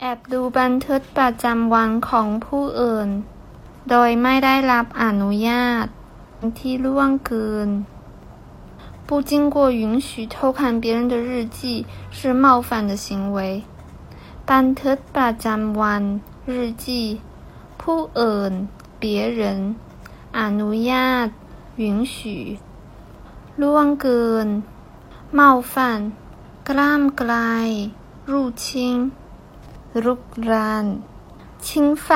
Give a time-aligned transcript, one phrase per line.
[0.00, 3.08] แอบดูบันทึกประจำวันของผู้อื่น
[3.90, 5.86] โดยไม่ได้รับอนุญาต
[6.58, 7.68] ที่ล่วงเกิน
[9.06, 11.58] 不经过允许偷看别人的日记
[12.16, 13.38] 是冒犯的行为。
[14.48, 16.02] บันทึกประจำวัน
[16.52, 16.86] 日记
[17.80, 18.52] ผู้อื่น
[19.00, 19.02] 别
[19.40, 19.42] 人
[20.38, 21.28] อนุญาต
[21.82, 21.84] 允
[22.14, 22.16] 许
[23.60, 24.48] ล่วงเกิน
[25.38, 25.40] 冒
[25.72, 25.74] 犯
[26.68, 27.68] กล้ามกลาย
[28.30, 28.32] 入
[28.62, 28.64] 侵
[30.05, 30.85] รุกราน
[31.65, 31.67] 侵
[32.05, 32.07] 犯